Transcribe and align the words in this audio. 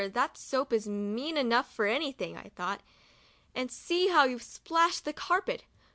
that 0.13 0.35
soap 0.35 0.73
is 0.73 0.87
mean 0.87 1.37
enough 1.37 1.71
for 1.71 1.85
anything,* 1.85 2.35
I 2.35 2.49
thought), 2.55 2.81
and 3.53 3.69
see 3.71 4.07
how 4.07 4.23
you've 4.23 4.41
splashed 4.41 5.05
the 5.05 5.13
carpet 5.13 5.63